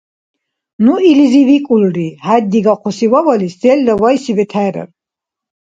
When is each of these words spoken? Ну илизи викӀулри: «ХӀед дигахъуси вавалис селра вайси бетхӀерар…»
Ну 0.83 0.93
илизи 1.09 1.41
викӀулри: 1.49 2.07
«ХӀед 2.25 2.43
дигахъуси 2.51 3.07
вавалис 3.11 3.53
селра 3.59 3.95
вайси 4.01 4.31
бетхӀерар…» 4.37 4.89